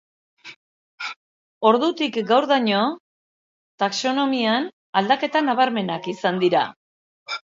Ordutik 1.71 2.15
gaurdaino 2.31 2.79
taxonomian 3.83 4.67
aldaketa 5.01 5.45
nabarmenak 5.51 6.09
izan 6.15 6.41
dira. 6.45 6.63